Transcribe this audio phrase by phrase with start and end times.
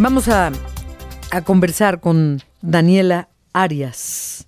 [0.00, 0.52] Vamos a,
[1.44, 4.46] conversar con Daniela Arias.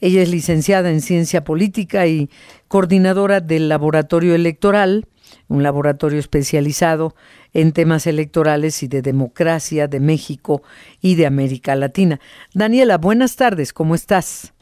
[0.00, 2.28] Ella es licenciada en Ciencia Política y
[2.68, 5.08] coordinadora del Laboratorio Electoral,
[5.48, 7.14] un laboratorio especializado
[7.54, 10.62] en temas electorales y de democracia de México
[11.00, 12.20] y de América Latina.
[12.52, 14.52] Daniela, buenas tardes, ¿cómo estás?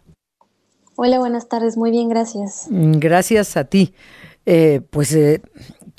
[0.95, 2.69] Hola, buenas tardes, muy bien, gracias.
[2.71, 3.95] Gracias a ti.
[4.47, 5.43] Eh, pues eh,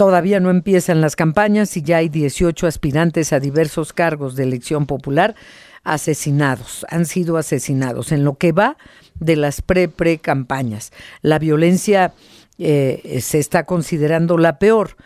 [0.01, 4.87] Todavía no empiezan las campañas y ya hay 18 aspirantes a diversos cargos de elección
[4.87, 5.35] popular
[5.83, 8.77] asesinados, han sido asesinados en lo que va
[9.19, 10.91] de las pre-pre campañas.
[11.21, 12.13] La violencia
[12.57, 14.97] eh, se está considerando la peor,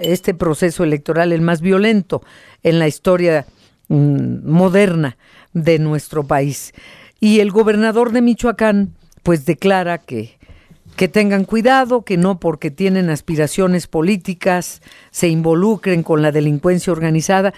[0.00, 2.22] este proceso electoral el más violento
[2.62, 3.44] en la historia
[3.88, 5.18] mm, moderna
[5.52, 6.72] de nuestro país.
[7.20, 10.37] Y el gobernador de Michoacán pues declara que
[10.98, 17.54] que tengan cuidado, que no porque tienen aspiraciones políticas se involucren con la delincuencia organizada.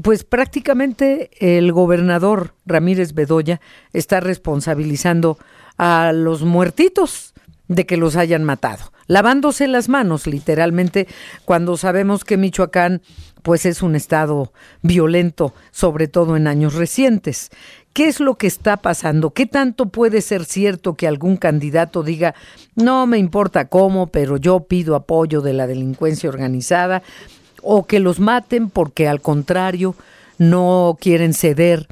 [0.00, 3.60] Pues prácticamente el gobernador Ramírez Bedoya
[3.92, 5.36] está responsabilizando
[5.76, 7.34] a los muertitos
[7.66, 11.06] de que los hayan matado, lavándose las manos literalmente
[11.44, 13.02] cuando sabemos que Michoacán
[13.42, 17.50] pues es un estado violento, sobre todo en años recientes.
[17.92, 19.30] ¿Qué es lo que está pasando?
[19.30, 22.34] ¿Qué tanto puede ser cierto que algún candidato diga,
[22.74, 27.04] no me importa cómo, pero yo pido apoyo de la delincuencia organizada?
[27.62, 29.94] O que los maten porque al contrario
[30.38, 31.86] no quieren ceder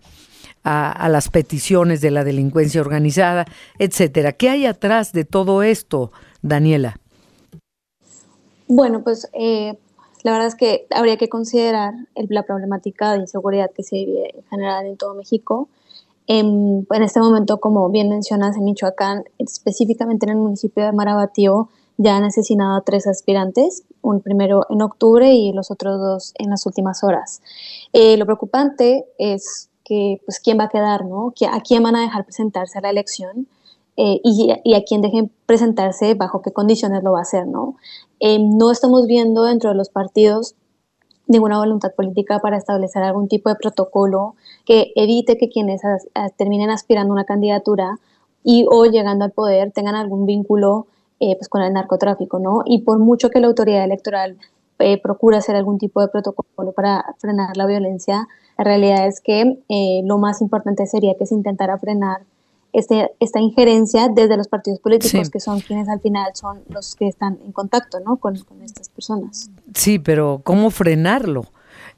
[0.64, 3.44] a, las peticiones de la delincuencia organizada,
[3.78, 4.32] etcétera.
[4.32, 6.10] ¿Qué hay atrás de todo esto,
[6.42, 6.98] Daniela?
[8.74, 9.78] Bueno, pues eh,
[10.24, 14.44] la verdad es que habría que considerar la problemática de inseguridad que se vive en
[14.44, 15.68] general en todo México
[16.26, 22.16] en, este momento, como bien mencionas, en Michoacán, específicamente en el municipio de Marabatío, ya
[22.16, 26.66] han asesinado a tres aspirantes, un primero en octubre y los otros dos en las
[26.66, 27.42] últimas horas.
[27.92, 31.32] Eh, lo preocupante es que, pues, quién va a quedar, ¿no?
[31.52, 33.46] ¿A quién van a dejar presentarse a la elección?
[33.96, 37.76] Eh, y, a quién dejen presentarse, bajo qué condiciones lo va a hacer, ¿no?
[38.18, 40.56] Eh, no estamos viendo dentro de los partidos
[41.26, 44.34] ninguna voluntad política para establecer algún tipo de protocolo
[44.66, 45.80] que evite que quienes
[46.36, 47.98] terminen aspirando a una candidatura
[48.42, 50.86] y o llegando al poder tengan algún vínculo
[51.20, 52.62] eh, pues con el narcotráfico, ¿no?
[52.66, 54.36] Y por mucho que la autoridad electoral
[54.78, 58.28] eh, procura hacer algún tipo de protocolo para frenar la violencia,
[58.58, 62.22] la realidad es que eh, lo más importante sería que se intentara frenar
[62.74, 67.06] este, esta injerencia desde los partidos políticos, que son quienes al final son los que
[67.06, 68.16] están en contacto ¿no?
[68.16, 69.48] con, estas personas.
[69.74, 71.44] Sí, pero ¿cómo frenarlo?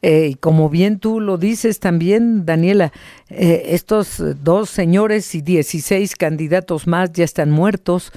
[0.02, 2.92] Eh, como bien tú lo dices también, Daniela,
[3.30, 8.12] eh, estos dos señores y 16 candidatos más ya están muertos.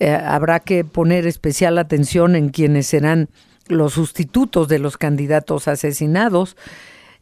[0.00, 3.28] Eh, habrá que poner especial atención en quienes serán
[3.68, 6.56] los sustitutos de los candidatos asesinados.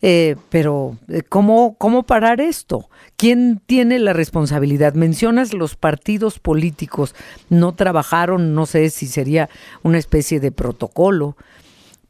[0.01, 2.89] Eh, pero, eh, ¿cómo, ¿cómo parar esto?
[3.17, 4.95] ¿Quién tiene la responsabilidad?
[4.95, 7.15] Mencionas los partidos políticos,
[7.51, 9.49] no trabajaron, no sé si sería
[9.83, 11.37] una especie de protocolo,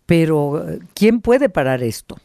[0.04, 2.16] pero ¿quién puede parar esto?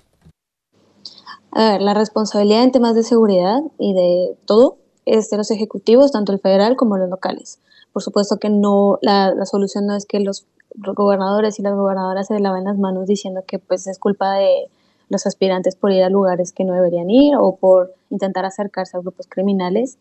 [1.52, 6.12] A ver, la responsabilidad en temas de seguridad y de todo es de los ejecutivos,
[6.12, 7.60] tanto el federal como los locales.
[7.92, 10.46] Por supuesto que no, la, la solución no es que los
[10.76, 14.70] gobernadores y las gobernadoras se laven las manos diciendo que pues es culpa de
[15.14, 19.00] los aspirantes por ir a lugares que no deberían ir o por intentar acercarse a
[19.00, 19.98] grupos criminales.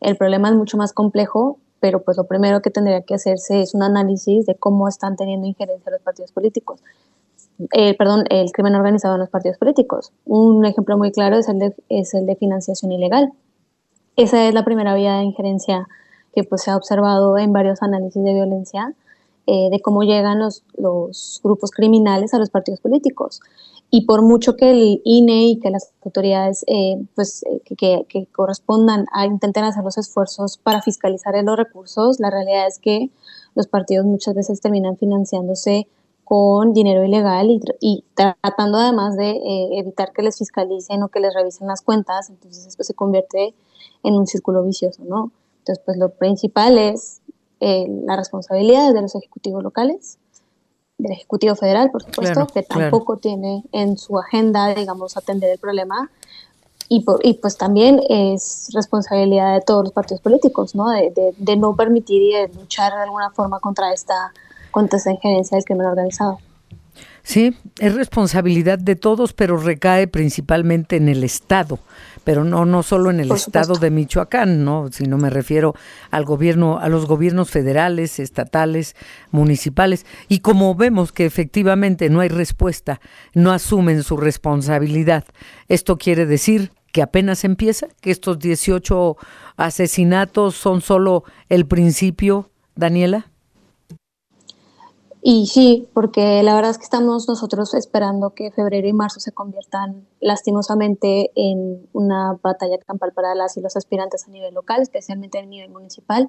[0.00, 3.74] El problema es mucho más complejo, pero pues lo primero que tendría que hacerse es
[3.74, 6.80] un análisis de cómo están teniendo injerencia los partidos políticos.
[7.72, 10.12] Eh, perdón, el crimen organizado en los partidos políticos.
[10.24, 13.32] Un ejemplo muy claro es el de, es el de financiación ilegal.
[14.16, 15.88] Esa es la primera vía de injerencia
[16.34, 18.94] que pues, se ha observado en varios análisis de violencia,
[19.46, 23.40] eh, de cómo llegan los, los grupos criminales a los partidos políticos
[23.96, 28.26] y por mucho que el INE y que las autoridades eh, pues, eh, que, que,
[28.26, 33.10] correspondan a intenten hacer los esfuerzos para fiscalizar los recursos, la realidad es que
[33.54, 35.86] los partidos muchas veces terminan financiándose
[36.24, 37.46] con dinero ilegal
[37.80, 42.30] y, tratando además de eh, evitar que les fiscalicen o que les revisen las cuentas,
[42.30, 43.54] entonces esto se convierte
[44.02, 45.30] en un círculo vicioso, ¿no?
[45.58, 47.20] Entonces, pues lo principal es
[47.60, 50.18] la responsabilidad de los ejecutivos locales,
[50.98, 56.10] del Ejecutivo Federal, por supuesto, que tampoco tiene en su agenda, digamos, atender el problema.
[56.88, 60.90] Y, y, pues también es responsabilidad de todos los partidos políticos, ¿no?
[60.90, 64.32] De, de, no permitir y de luchar de alguna forma contra esta,
[64.70, 66.38] contra esta injerencia del crimen organizado.
[67.22, 71.78] Sí, es responsabilidad de todos, pero recae principalmente en el Estado,
[72.24, 75.74] pero no no solo en el Estado de Michoacán, no, sino me refiero
[76.10, 78.96] al gobierno, a los gobiernos federales, estatales,
[79.30, 83.00] municipales, y como vemos que efectivamente no hay respuesta,
[83.34, 85.24] no asumen su responsabilidad.
[85.68, 89.16] Esto quiere decir que apenas empieza, que estos 18
[89.56, 93.33] asesinatos son solo el principio, Daniela.
[95.26, 99.32] Y sí, porque la verdad es que estamos nosotros esperando que febrero y marzo se
[99.32, 105.38] conviertan lastimosamente en una batalla campal para las y los aspirantes a nivel local, especialmente
[105.38, 106.28] a nivel municipal.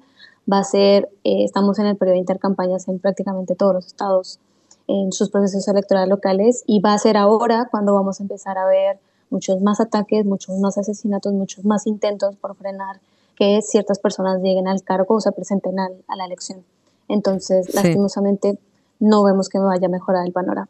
[0.50, 4.38] Va a ser, eh, estamos en el periodo de intercampañas en prácticamente todos los estados
[4.86, 8.64] en sus procesos electorales locales y va a ser ahora cuando vamos a empezar a
[8.64, 13.00] ver muchos más ataques, muchos más asesinatos, muchos más intentos por frenar
[13.36, 16.64] que ciertas personas lleguen al cargo o se presenten a, la elección.
[17.08, 18.58] Entonces, lastimosamente,
[19.00, 20.68] no vemos que vaya a mejorar el panorama.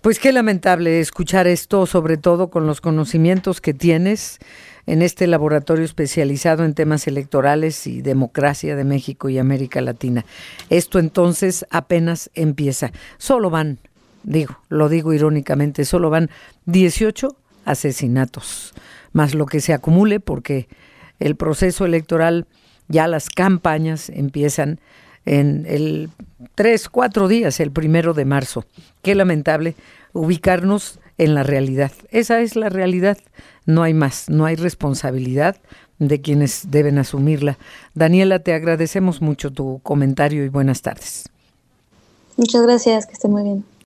[0.00, 4.38] Pues qué lamentable escuchar esto, sobre todo con los conocimientos que tienes
[4.86, 10.24] en este laboratorio especializado en temas electorales y democracia de México y América Latina.
[10.70, 12.92] Esto entonces apenas empieza.
[13.18, 13.78] Solo van,
[14.22, 16.30] digo, lo digo irónicamente, solo van
[16.66, 18.74] 18 asesinatos,
[19.12, 20.68] más lo que se acumule porque
[21.18, 22.46] el proceso electoral,
[22.86, 24.80] ya las campañas empiezan
[25.24, 26.10] en el
[26.54, 28.64] tres, cuatro días, el primero de marzo.
[29.02, 29.74] Qué lamentable
[30.12, 31.92] ubicarnos en la realidad.
[32.10, 33.18] Esa es la realidad.
[33.66, 35.56] No hay más, no hay responsabilidad
[35.98, 37.58] de quienes deben asumirla.
[37.94, 41.28] Daniela, te agradecemos mucho tu comentario y buenas tardes.
[42.36, 43.64] Muchas gracias, que esté muy bien.